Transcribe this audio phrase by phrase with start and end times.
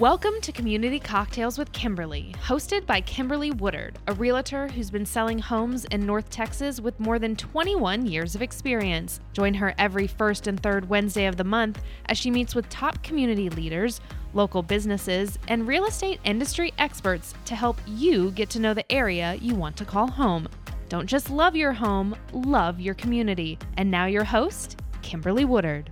[0.00, 5.38] Welcome to Community Cocktails with Kimberly, hosted by Kimberly Woodard, a realtor who's been selling
[5.38, 9.20] homes in North Texas with more than 21 years of experience.
[9.34, 13.02] Join her every first and third Wednesday of the month as she meets with top
[13.02, 14.00] community leaders,
[14.32, 19.34] local businesses, and real estate industry experts to help you get to know the area
[19.34, 20.48] you want to call home.
[20.88, 23.58] Don't just love your home, love your community.
[23.76, 25.90] And now, your host, Kimberly Woodard.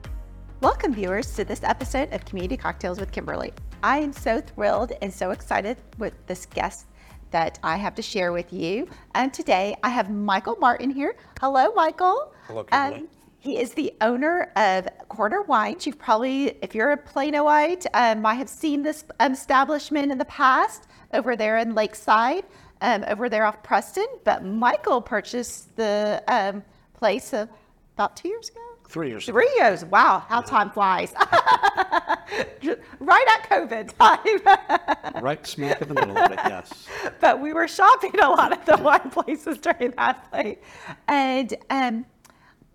[0.63, 3.53] Welcome, viewers, to this episode of Community Cocktails with Kimberly.
[3.83, 6.87] I am so thrilled and so excited with this guest
[7.31, 8.89] that I have to share with you.
[9.15, 11.15] And today I have Michael Martin here.
[11.41, 12.33] Hello, Michael.
[12.47, 13.03] Hello, Kimberly.
[13.03, 15.87] Um, he is the owner of Corner Wines.
[15.87, 20.89] You've probably, if you're a Planoite, um, might have seen this establishment in the past
[21.13, 22.45] over there in Lakeside,
[22.81, 24.07] um, over there off Preston.
[24.25, 26.65] But Michael purchased the um,
[26.95, 28.61] place about two years ago.
[28.89, 29.27] Three years.
[29.27, 29.85] Three years.
[29.85, 31.13] Wow, how time flies.
[33.01, 35.23] right at COVID time.
[35.23, 36.87] right smack in the middle of it, yes.
[37.21, 40.59] But we were shopping a lot at the wine places during that point.
[41.07, 42.07] And um,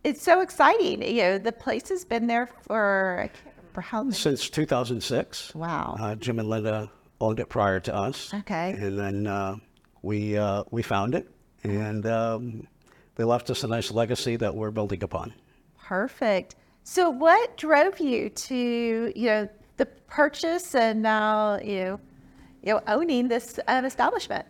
[0.03, 1.02] it's so exciting.
[1.02, 3.30] You know, the place has been there for,
[3.73, 4.11] for how long?
[4.11, 5.56] Since 2006.
[5.56, 5.95] Wow.
[6.00, 6.91] Uh, Jim and Linda
[7.22, 8.33] owned it prior to us.
[8.33, 8.72] Okay.
[8.72, 9.58] And then uh,
[10.02, 11.30] we, uh, we found it.
[11.63, 12.67] And um,
[13.16, 15.33] they left us a nice legacy that we're building upon.
[15.80, 16.56] Perfect.
[16.84, 22.00] So, what drove you to, you know, the purchase and now you, know,
[22.62, 24.45] you know, owning this um, establishment?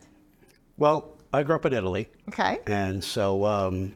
[0.78, 2.10] Well, I grew up in Italy.
[2.30, 2.60] Okay.
[2.68, 3.94] And so um,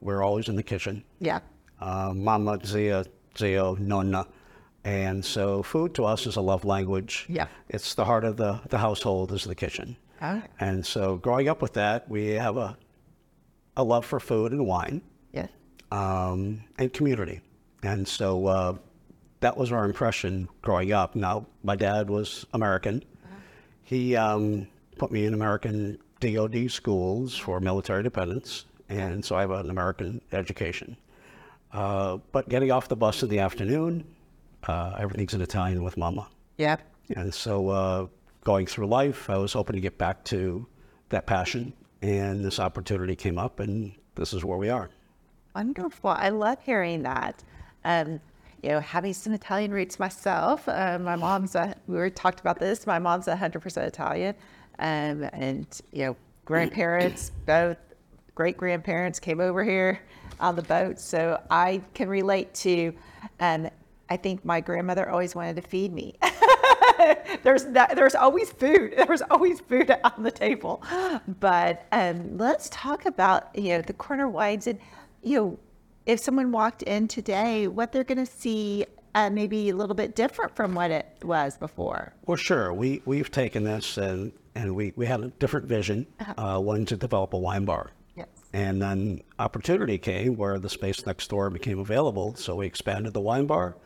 [0.00, 1.04] we're always in the kitchen.
[1.20, 1.40] Yeah.
[1.80, 3.04] Uh, mama, zia,
[3.38, 4.26] zio, nonna.
[4.84, 7.26] And so food to us is a love language.
[7.28, 7.46] Yeah.
[7.68, 9.96] It's the heart of the, the household is the kitchen.
[10.22, 10.42] Oh.
[10.60, 12.76] And so growing up with that, we have a,
[13.76, 15.02] a love for food and wine
[15.90, 17.40] um, and community.
[17.86, 18.76] And so uh,
[19.38, 21.14] that was our impression growing up.
[21.14, 23.04] Now, my dad was American.
[23.84, 24.66] He um,
[24.98, 30.20] put me in American DoD schools for military dependents, and so I have an American
[30.32, 30.96] education.
[31.72, 34.04] Uh, but getting off the bus in the afternoon,
[34.66, 36.28] uh, everything's in Italian with Mama.
[36.56, 36.78] Yeah.
[37.14, 38.06] And so uh,
[38.42, 40.66] going through life, I was hoping to get back to
[41.10, 41.72] that passion,
[42.02, 44.90] and this opportunity came up, and this is where we are.
[45.54, 46.10] Wonderful.
[46.10, 47.44] I love hearing that.
[47.86, 48.20] Um,
[48.62, 50.68] you know, having some Italian roots myself.
[50.68, 52.86] Uh, my mom's a, we were talked about this.
[52.86, 54.34] My mom's hundred percent Italian,
[54.80, 57.76] um, and you know, grandparents, both
[58.34, 60.00] great grandparents came over here
[60.40, 62.92] on the boat, so I can relate to.
[63.38, 63.70] Um,
[64.08, 66.16] I think my grandmother always wanted to feed me.
[67.42, 68.94] there's that, there's always food.
[69.06, 70.82] There's always food on the table.
[71.40, 74.80] But um, let's talk about you know the corner wines and
[75.22, 75.58] you know,
[76.06, 80.14] if someone walked in today, what they're going to see uh, maybe a little bit
[80.14, 82.14] different from what it was before.
[82.26, 82.72] Well, sure.
[82.72, 86.06] We we've taken this and and we we had a different vision.
[86.20, 86.56] Uh-huh.
[86.56, 87.90] Uh, one to develop a wine bar.
[88.14, 88.28] Yes.
[88.52, 93.20] And then opportunity came where the space next door became available, so we expanded the
[93.20, 93.76] wine bar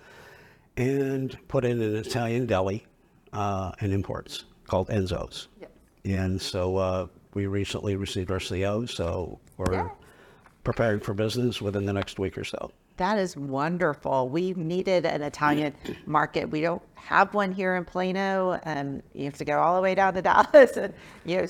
[0.76, 2.84] and put in an Italian deli
[3.32, 5.48] uh, and imports called Enzo's.
[5.60, 5.70] Yes.
[6.04, 9.90] And so uh, we recently received our CO, so we're yeah
[10.64, 12.70] preparing for business within the next week or so.
[12.96, 14.28] That is wonderful.
[14.28, 16.50] We needed an Italian market.
[16.50, 19.94] We don't have one here in Plano, and you have to go all the way
[19.94, 20.76] down to Dallas.
[20.76, 20.92] And
[21.24, 21.46] you know,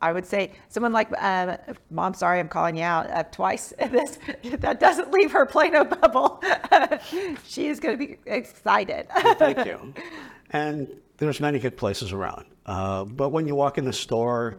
[0.00, 1.56] I would say someone like um,
[1.90, 2.14] Mom.
[2.14, 3.74] Sorry, I'm calling you out uh, twice.
[3.90, 4.18] This
[4.58, 6.42] that doesn't leave her Plano bubble.
[7.44, 9.06] she is going to be excited.
[9.38, 9.92] Thank you.
[10.50, 10.88] And
[11.18, 14.56] there's many good places around, uh, but when you walk in the store,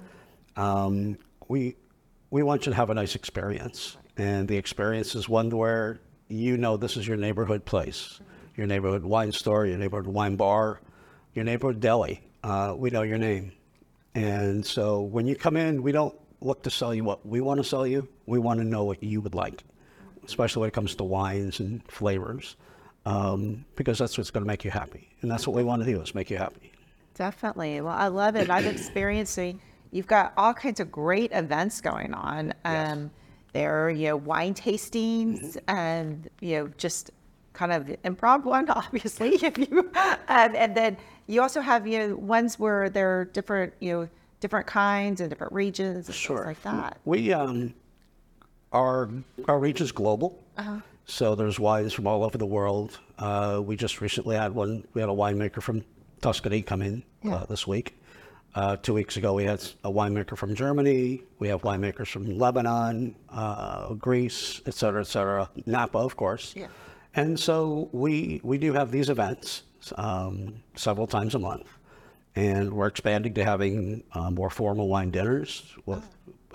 [0.55, 1.75] um, we
[2.29, 3.97] we want you to have a nice experience.
[4.17, 8.19] And the experience is one where you know this is your neighborhood place,
[8.55, 10.81] your neighborhood wine store, your neighborhood wine bar,
[11.33, 12.21] your neighborhood deli.
[12.43, 13.51] Uh, we know your name.
[14.15, 17.59] And so when you come in, we don't look to sell you what we want
[17.59, 18.07] to sell you.
[18.25, 19.63] We want to know what you would like,
[20.25, 22.55] especially when it comes to wines and flavors,
[23.05, 25.09] um, because that's what's going to make you happy.
[25.21, 26.71] And that's what we want to do is make you happy.
[27.13, 27.81] Definitely.
[27.81, 28.49] Well, I love it.
[28.49, 29.33] I've experienced
[29.91, 32.53] You've got all kinds of great events going on.
[32.65, 32.97] Um, yes.
[33.53, 35.75] There are, you know, wine tastings mm-hmm.
[35.75, 37.11] and, you know, just
[37.53, 40.97] kind of improv one, obviously, if you, um, and then
[41.27, 45.29] you also have, you know, ones where there are different, you know, different kinds and
[45.29, 46.45] different regions and sure.
[46.45, 46.99] like that.
[47.05, 47.73] We, um,
[48.71, 49.09] our,
[49.47, 50.43] our reach is global.
[50.57, 50.79] Uh-huh.
[51.05, 52.99] So there's wines from all over the world.
[53.17, 55.83] Uh, we just recently had one, we had a winemaker from
[56.21, 57.35] Tuscany come in yeah.
[57.35, 57.97] uh, this week.
[58.57, 61.21] Uh, two weeks ago, we had a winemaker from Germany.
[61.37, 65.47] We have winemakers from Lebanon, uh, Greece, et cetera, et cetera.
[65.67, 66.55] Napa, of course.
[66.55, 66.65] Yeah.
[67.13, 69.61] And so we we do have these events,
[69.95, 71.67] um, several times a month.
[72.35, 76.03] And we're expanding to having uh, more formal wine dinners with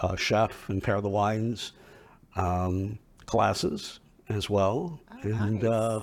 [0.00, 1.70] uh, chef and pair the wines
[2.34, 4.98] um, classes as well.
[5.22, 6.00] and uh,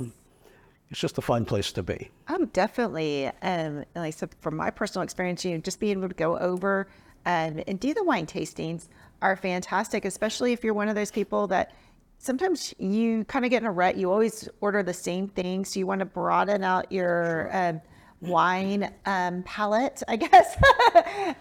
[0.91, 2.09] it's just a fun place to be.
[2.30, 3.27] Oh, definitely.
[3.27, 6.15] Um, and like I said, from my personal experience, you know, just being able to
[6.15, 6.88] go over
[7.25, 8.88] um, and do the wine tastings
[9.21, 11.74] are fantastic, especially if you're one of those people that
[12.18, 13.97] sometimes you kind of get in a rut.
[13.97, 17.81] You always order the same thing, so you want to broaden out your um,
[18.21, 20.57] wine um, palette, I guess.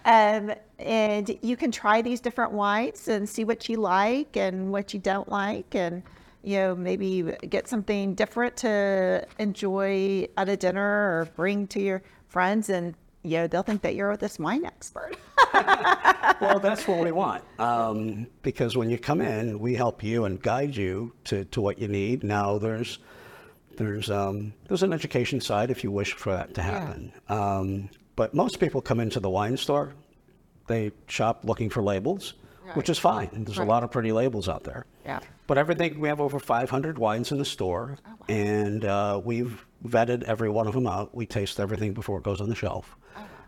[0.05, 4.93] um, and you can try these different wines and see what you like and what
[4.93, 6.03] you don't like, and
[6.43, 12.01] you know maybe get something different to enjoy at a dinner or bring to your
[12.27, 15.15] friends, and you know they'll think that you're this wine expert.
[16.41, 17.43] well, that's what we want.
[17.59, 21.79] Um, because when you come in, we help you and guide you to, to what
[21.79, 22.23] you need.
[22.23, 22.99] Now, there's
[23.77, 27.11] there's um, there's an education side if you wish for that to happen.
[27.29, 29.93] Um, but most people come into the wine store,
[30.67, 32.33] they shop looking for labels,
[32.73, 33.29] which is fine.
[33.31, 34.85] There's a lot of pretty labels out there.
[35.05, 35.19] Yeah.
[35.49, 37.97] But everything we have over 500 wines in the store,
[38.27, 41.15] and uh, we've vetted every one of them out.
[41.15, 42.95] We taste everything before it goes on the shelf,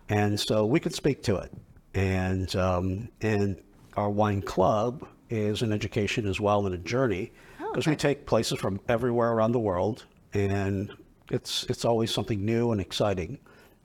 [0.09, 1.53] and so we could speak to it.
[1.94, 3.62] And um, and
[3.98, 8.57] our wine club is an education as well and a journey because we take places
[8.57, 10.92] from everywhere around the world, and
[11.30, 13.38] it's it's always something new and exciting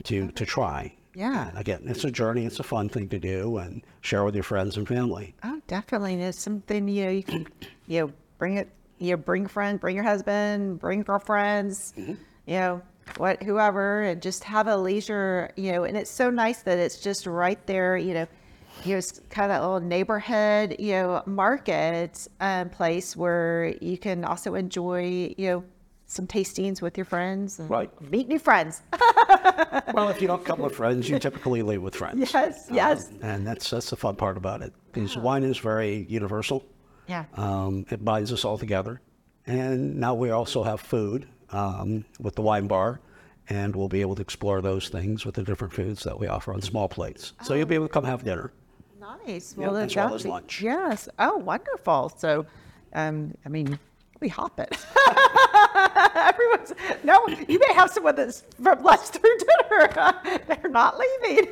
[0.05, 0.91] to to try.
[1.17, 1.49] Yeah.
[1.49, 2.45] And again, it's a journey.
[2.45, 5.35] It's a fun thing to do and share with your friends and family.
[5.43, 6.13] Oh, definitely.
[6.13, 7.49] And it's something you know you can
[7.87, 8.69] you know bring it
[8.99, 12.17] you know, bring friend, bring your husband, bring girlfriends, you
[12.47, 12.83] know
[13.17, 15.85] what whoever, and just have a leisure you know.
[15.85, 17.97] And it's so nice that it's just right there.
[17.97, 18.27] You know,
[18.85, 23.97] you know, it's kind of that little neighborhood you know market um, place where you
[23.97, 25.65] can also enjoy you know
[26.07, 27.91] some tastings with your friends and Right.
[28.11, 28.83] meet new friends.
[29.93, 32.33] Well, if you don't come with friends, you typically leave with friends.
[32.33, 33.11] yes, yes.
[33.23, 34.73] And that's that's the fun part about it.
[34.93, 36.65] Because wine is very universal.
[37.07, 37.25] Yeah.
[37.35, 39.01] Um, it binds us all together.
[39.47, 43.01] And now we also have food um, with the wine bar,
[43.49, 46.53] and we'll be able to explore those things with the different foods that we offer
[46.53, 47.33] on small plates.
[47.43, 48.53] So you'll be able to come have dinner.
[49.01, 49.55] Nice.
[49.57, 50.61] Yeah, Well, as that well as lunch.
[50.63, 51.09] Yes.
[51.19, 52.13] Oh, wonderful.
[52.19, 52.45] So,
[52.93, 53.79] um, I mean,
[54.21, 54.77] we hop it.
[56.15, 56.73] Everyone's
[57.05, 57.27] no.
[57.49, 59.89] You may have someone that's from lunch through dinner.
[60.47, 61.49] They're not leaving.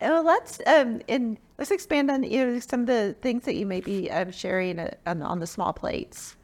[0.00, 3.66] well, let's um, and let's expand on you know some of the things that you
[3.66, 6.36] may be um, sharing uh, on, on the small plates.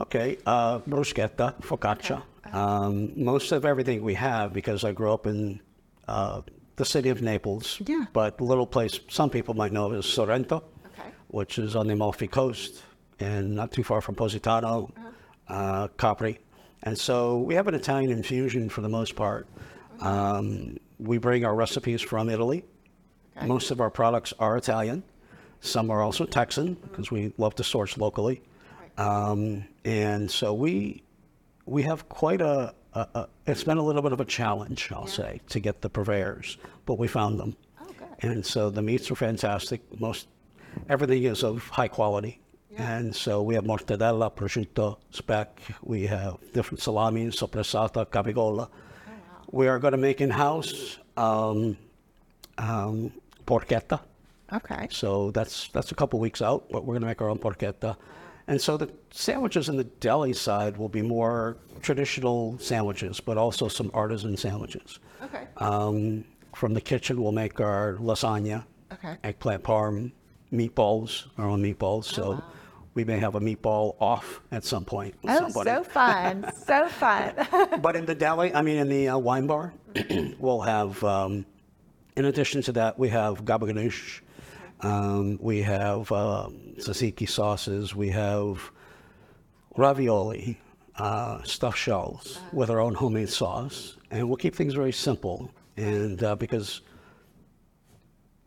[0.00, 2.22] Okay, uh, bruschetta, focaccia.
[2.52, 5.60] Um, most of everything we have, because I grew up in
[6.06, 6.42] uh,
[6.76, 8.04] the city of Naples, Yeah.
[8.12, 10.62] but the little place some people might know is Sorrento,
[10.98, 11.08] Okay.
[11.28, 12.82] which is on the Amalfi Coast
[13.18, 14.92] and not too far from Positano,
[15.48, 16.38] uh, Capri.
[16.82, 19.46] And so we have an Italian infusion for the most part.
[20.00, 22.64] Um, we bring our recipes from Italy.
[23.44, 25.02] Most of our products are Italian.
[25.60, 28.42] Some are also Texan because we love to source locally.
[28.96, 31.02] Um, and so we
[31.66, 35.06] we have quite a, a, a it's been a little bit of a challenge, I'll
[35.06, 36.56] say, to get the purveyors,
[36.86, 37.56] but we found them.
[37.80, 37.88] Oh.
[38.20, 39.80] And so the meats are fantastic.
[40.00, 40.28] Most
[40.88, 42.40] everything is of high quality.
[42.78, 45.60] And so we have mortadella, prosciutto, speck.
[45.82, 48.68] We have different salami, sopressata, capicola.
[49.50, 51.76] We are going to make in-house um,
[52.58, 53.12] um,
[53.46, 54.00] porchetta.
[54.52, 54.88] Okay.
[54.90, 57.96] So that's that's a couple weeks out, but we're going to make our own porchetta.
[58.48, 63.66] And so the sandwiches in the deli side will be more traditional sandwiches, but also
[63.66, 65.00] some artisan sandwiches.
[65.24, 65.48] Okay.
[65.56, 66.24] Um,
[66.54, 69.16] from the kitchen, we'll make our lasagna, Okay.
[69.24, 70.12] eggplant parm,
[70.52, 72.04] meatballs, our own meatballs.
[72.04, 72.40] So
[72.96, 75.70] we may have a meatball off at some point with Oh, somebody.
[75.70, 76.50] so fun.
[76.66, 77.32] so fun.
[77.82, 79.74] But in the deli, I mean, in the uh, wine bar,
[80.38, 81.44] we'll have, um,
[82.16, 84.22] in addition to that, we have baba ganoush,
[84.80, 88.70] um, we have um, tzatziki sauces, we have
[89.76, 90.58] ravioli,
[90.96, 95.50] uh, stuffed shells with our own homemade sauce, and we'll keep things very simple.
[95.76, 96.80] And uh, because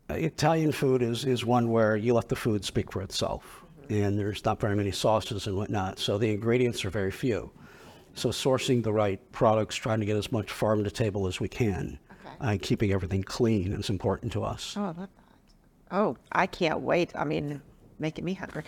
[0.09, 3.58] Italian food is, is one where you let the food speak for itself,
[3.89, 7.51] and there's not very many sauces and whatnot, so the ingredients are very few.
[8.13, 11.47] So sourcing the right products, trying to get as much farm to table as we
[11.47, 12.35] can, Okay.
[12.41, 14.75] and keeping everything clean is important to us.
[14.77, 15.09] Oh, I love that.
[15.91, 17.11] Oh, I can't wait.
[17.15, 17.61] I mean,
[17.97, 18.63] making me hungry.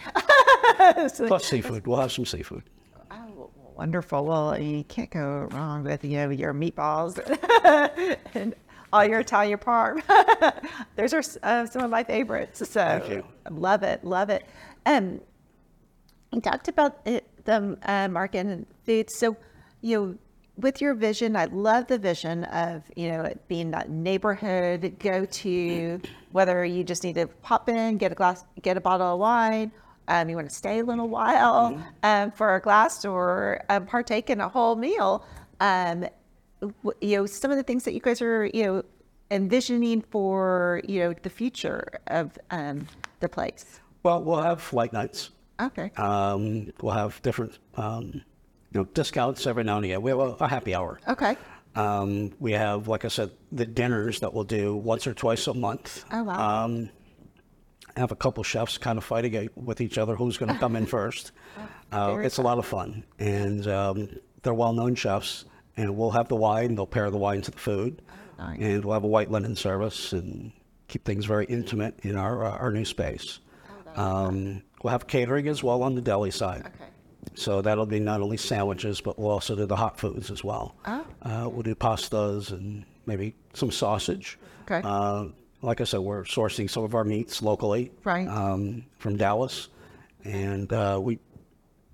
[1.13, 1.85] So- Plus seafood.
[1.85, 2.63] We'll have some seafood.
[3.11, 4.25] Oh, wonderful.
[4.25, 7.19] Well, you can't go wrong with you know your meatballs
[8.33, 8.55] and
[8.93, 10.01] all your Italian parm.
[10.95, 12.59] Those are uh, some of my favorites.
[12.59, 13.23] So Thank you.
[13.49, 14.45] love it, love it.
[14.85, 15.21] Um,
[16.31, 19.09] you talked about it, the uh, market and food.
[19.11, 19.35] So,
[19.81, 20.17] you know,
[20.57, 25.25] with your vision, I love the vision of you know it being that neighborhood go
[25.25, 26.01] to.
[26.31, 29.71] Whether you just need to pop in, get a glass, get a bottle of wine,
[30.07, 34.29] um, you want to stay a little while um, for a glass or um, partake
[34.29, 35.25] in a whole meal.
[35.59, 36.05] Um,
[37.00, 38.83] you know, some of the things that you guys are you know
[39.31, 42.88] envisioning for you know the future of um,
[43.19, 43.79] the place.
[44.03, 45.29] Well, we'll have light nights.
[45.60, 45.91] Okay.
[45.98, 48.22] Um, we'll have different, um, you
[48.79, 50.01] know, discounts every now and again.
[50.01, 51.00] We have a, a happy hour.
[51.08, 51.38] Okay.
[51.75, 55.53] Um, we have, like I said, the dinners that we'll do once or twice a
[55.53, 56.03] month.
[56.12, 56.65] Oh, wow.
[56.65, 56.89] Um,
[57.96, 60.58] I have a couple chefs kind of fighting it with each other who's going to
[60.60, 61.31] come in first.
[61.91, 64.10] Uh, very it's a lot of fun, and um,
[64.43, 65.46] they're well-known chefs.
[65.77, 66.75] And we'll have the wine.
[66.75, 68.01] They'll pair the wine to the food,
[68.39, 68.60] Oh, Nice.
[68.60, 70.51] and we'll have a white linen service and
[70.89, 73.39] keep things very intimate in our uh, our new space.
[73.95, 76.62] Um, we'll have catering as well on the deli side.
[76.67, 76.86] Okay.
[77.36, 80.75] So that'll be not only sandwiches, but we'll also do the hot foods as well.
[80.86, 81.05] Oh.
[81.21, 84.38] Uh, we'll do pastas and maybe some sausage.
[84.63, 84.81] Okay.
[84.83, 85.25] Uh,
[85.62, 88.27] like I said, we're sourcing some of our meats locally Right.
[88.27, 89.67] um, from Dallas,
[90.24, 91.19] and uh, we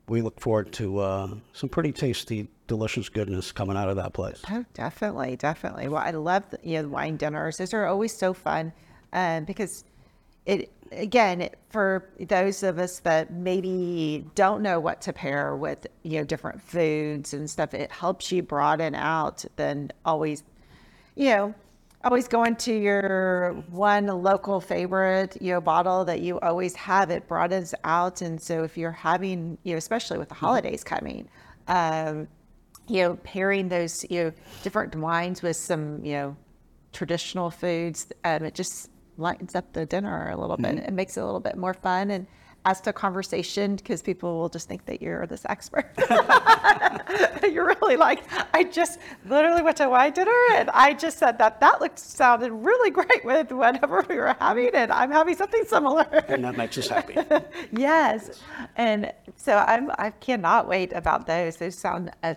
[0.07, 4.41] we look forward to uh, some pretty tasty, delicious goodness coming out of that place.
[4.49, 5.89] Oh, definitely, definitely.
[5.89, 7.57] Well, I love the, you know the wine dinners.
[7.57, 8.71] Those are always so fun,
[9.11, 9.83] um, because
[10.45, 16.19] it again for those of us that maybe don't know what to pair with you
[16.19, 17.73] know different foods and stuff.
[17.73, 20.43] It helps you broaden out than always,
[21.15, 21.55] you know.
[22.03, 27.09] Always going to your one local favorite, you know, bottle that you always have.
[27.09, 31.27] It broadens out, and so if you're having, you know, especially with the holidays coming,
[31.67, 32.27] um,
[32.87, 34.31] you know, pairing those, you know,
[34.63, 36.37] different wines with some, you know,
[36.93, 40.77] traditional foods, um, it just lightens up the dinner a little bit.
[40.77, 42.27] It makes it a little bit more fun and
[42.65, 45.89] adds to conversation because people will just think that you're this expert.
[47.43, 51.59] you're really like, I just literally went to wine dinner and I just said that
[51.61, 56.05] that looked sounded really great with whatever we were having, and I'm having something similar.
[56.27, 57.15] And that makes us happy.
[57.71, 58.41] yes,
[58.75, 61.57] and so I'm I cannot wait about those.
[61.57, 62.35] Those sound uh,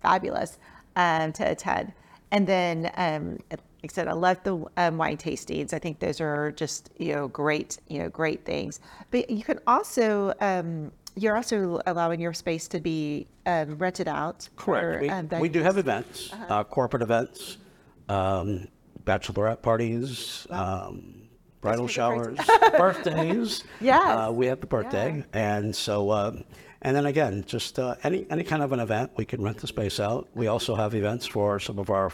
[0.00, 0.58] fabulous
[0.96, 1.92] um, to attend.
[2.30, 3.38] And then, um,
[3.82, 5.72] like I said, I love the um, wine tastings.
[5.72, 8.80] I think those are just you know great you know great things.
[9.10, 14.48] But you can also um, you're also allowing your space to be um, rented out.
[14.56, 14.84] Correct.
[14.84, 17.58] for, We, um, we do have events, uh, corporate events,
[18.08, 18.68] um,
[19.04, 21.28] bachelorette parties, um,
[21.60, 22.38] bridal showers,
[22.76, 23.64] birthdays.
[23.80, 24.02] Yes.
[24.02, 25.24] Uh, we have the birthday.
[25.32, 26.44] And so, um,
[26.82, 29.66] and then again, just uh, any, any kind of an event, we can rent the
[29.66, 30.28] space out.
[30.34, 32.08] We also have events for some of our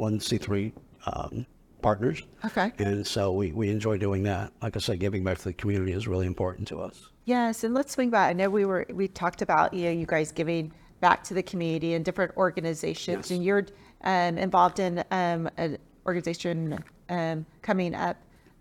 [0.00, 0.72] 501c3
[1.06, 1.46] um,
[1.82, 2.22] partners.
[2.44, 2.72] Okay.
[2.78, 4.52] And so we, we enjoy doing that.
[4.62, 7.10] Like I said, giving back to the community is really important to us.
[7.24, 8.30] Yes, and let's swing back.
[8.30, 11.42] I know we were we talked about you know you guys giving back to the
[11.42, 13.30] community and different organizations, Yes.
[13.30, 13.66] and you're
[14.02, 18.16] um, involved in um, an organization um, coming up,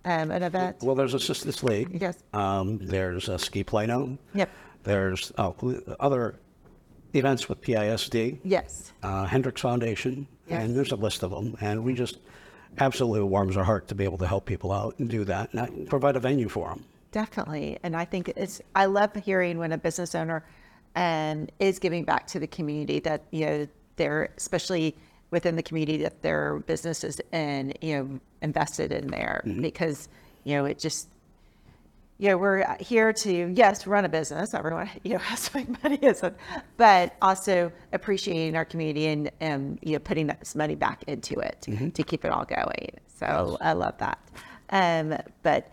[0.06, 0.78] um, an event.
[0.82, 1.98] Well, there's Assistance League.
[2.00, 2.20] Yes.
[2.34, 4.18] Um, there's uh, Ski Plano.
[4.36, 4.50] Yep.
[4.84, 5.56] There's oh,
[6.00, 6.36] other
[7.14, 8.94] events with PISD, Yes.
[9.04, 10.28] uh, Hendricks Foundation.
[10.50, 11.56] And there's a list of them.
[11.62, 12.18] And we just
[12.78, 15.88] absolutely warms our heart to be able to help people out and do that and
[15.90, 16.86] provide a venue for them.
[17.12, 18.62] Definitely, and I think it's.
[18.76, 20.46] I love hearing when a business owner
[20.96, 24.96] um, is giving back to the community that you know they're especially
[25.32, 30.08] within the community that their business is in you know invested in there because
[30.44, 31.08] you know it just
[32.20, 34.54] you know we're here to yes run a business.
[34.54, 36.36] Everyone you know has to make money isn't
[36.78, 41.62] but also appreciating our community and and you know putting that money back into it
[41.96, 42.92] to keep it all going.
[43.08, 44.20] So i love that.
[44.70, 45.72] Um but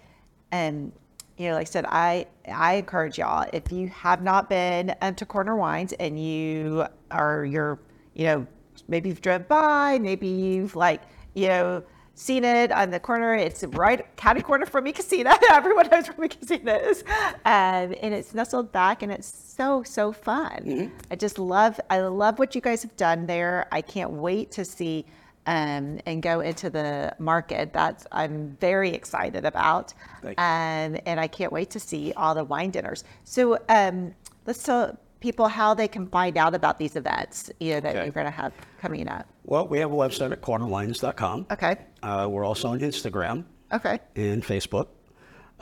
[0.52, 0.92] um
[1.36, 5.14] you know like i said i i encourage y'all if you have not been um,
[5.16, 7.78] to corner wines and you are you're
[8.14, 8.46] you know
[8.88, 11.02] maybe you've driven by maybe you've like
[11.34, 11.82] you know
[12.16, 13.34] seen it on the corner.
[13.34, 15.36] It's right catty corner from Mi Cocina.
[15.50, 17.04] Everyone knows where Mi Cocina is.
[17.44, 20.64] Um, and it's nestled back and it's so, so fun.
[21.10, 23.68] I just love, I love what you guys have done there.
[23.70, 25.04] I can't wait to see
[25.46, 27.72] um, and go into the market.
[27.72, 29.92] That's, I'm very excited about.
[30.38, 33.04] Um, and I can't wait to see all the wine dinners.
[33.24, 34.14] So um,
[34.46, 38.04] let's tell people how they can find out about these events, you know, that Okay.
[38.04, 39.26] you're going to have coming up.
[39.44, 41.46] Well, we have a website at cornerwines.com.
[41.50, 41.74] Okay.
[42.00, 43.98] Uh, we're also on Instagram Okay.
[44.14, 44.86] and Facebook.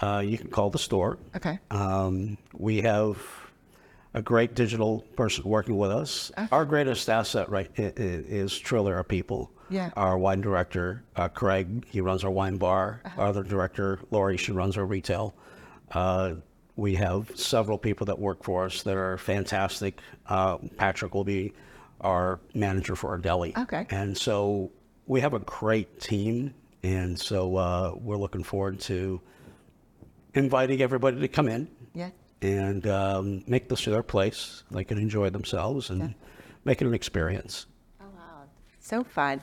[0.02, 1.16] Uh, you can call the store.
[1.35, 1.59] Okay.
[1.71, 3.16] Um, we have
[4.12, 6.30] a great digital person working with us.
[6.52, 9.50] Our greatest asset, right, is truly our people.
[9.71, 9.90] Yeah.
[9.97, 13.00] Our wine director, uh, Craig, he runs our wine bar.
[13.16, 15.35] Our other director, Lori, she runs our retail.
[15.90, 16.35] Uh,
[16.76, 20.00] we have several people that work for us that are fantastic.
[20.26, 21.52] Uh, Patrick will be
[22.00, 23.54] our manager for our deli.
[23.57, 23.87] Okay.
[23.90, 24.71] And so
[25.07, 26.52] we have a great team,
[26.83, 29.21] and so uh, we're looking forward to
[30.35, 32.11] inviting everybody to come in Yeah.
[32.43, 34.64] and um, make this their place.
[34.71, 36.14] They can enjoy themselves and
[36.64, 37.66] make it an experience.
[38.00, 38.43] Oh, wow.
[38.81, 39.40] So fun.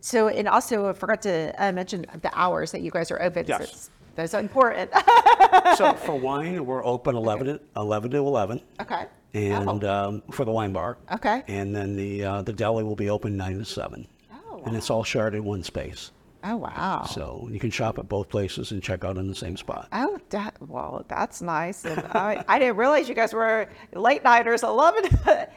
[0.00, 3.46] So, and also I forgot to uh, mention the hours that you guys are open.
[3.46, 3.84] Yes.
[3.84, 4.90] So those are important.
[5.76, 8.60] so for wine, we're open 11 to, 11 to 11.
[8.80, 9.06] okay.
[9.34, 10.08] And Oh.
[10.08, 10.98] um, for the wine bar.
[11.10, 11.42] Okay.
[11.48, 14.06] And then the uh, the deli will be open 9 to 7.
[14.50, 16.10] Oh, And it's all shared in one space.
[16.44, 17.04] Oh, wow.
[17.08, 19.88] So you can shop at both places and check out in the same spot.
[19.92, 21.84] Oh, that, well, that's nice.
[21.86, 25.04] And I, I didn't realize you guys were late nighters, 11.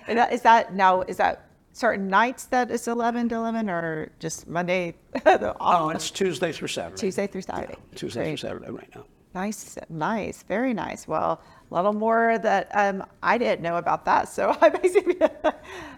[0.08, 4.10] and that- is that now, is that certain nights that it's 11 to 11 or
[4.20, 6.96] just Monday, Oh, it's Tuesday through Saturday.
[6.96, 7.76] Tuesday through Saturday?
[7.96, 8.40] Tuesday Great.
[8.40, 9.04] through Saturday right now.
[9.34, 11.06] Nice, nice, very nice.
[11.06, 14.30] Well, a little more that um, I didn't know about that.
[14.30, 15.22] So I basically,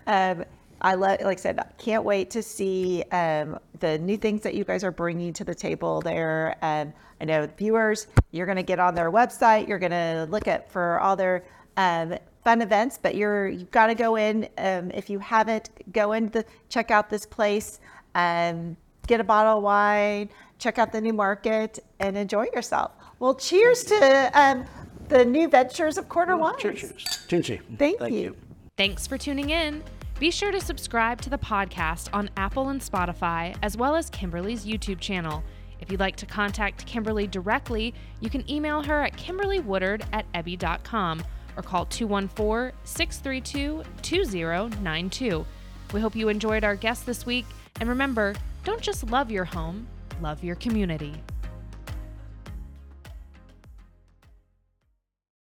[0.08, 0.44] um,
[0.82, 4.64] I love, like I said, can't wait to see um, the new things that you
[4.64, 6.56] guys are bringing to the table there.
[6.64, 6.92] And
[7.22, 10.72] I know viewers, you're going to get on their website, you're going to look at
[10.72, 11.46] for all their
[11.78, 14.48] um, fun events, but you're you've got to go in.
[14.58, 17.82] Um, if you haven't, go in the check out this place.
[18.16, 22.94] Um, get a bottle of wine, check out the new market, and enjoy yourself.
[23.20, 24.64] Well, cheers to um,
[25.10, 26.62] the new ventures of Corner Wines.
[26.62, 26.80] Cheers.
[26.80, 27.04] cheers.
[27.28, 27.60] Tunchi.
[27.78, 28.38] Thank you.
[28.78, 29.84] Thanks for tuning in.
[30.18, 34.66] Be sure to subscribe to the podcast on Apple and Spotify, as well as Kimberly's
[34.66, 35.44] YouTube channel.
[35.82, 41.24] If you'd like to contact Kimberly directly, you can email her at kimberlywoodard at ebby.com
[41.58, 45.46] or call 214 632 2092.
[45.94, 47.46] We hope you enjoyed our guest this week,
[47.80, 49.88] and remember, don't just love your home,
[50.22, 51.16] love your community.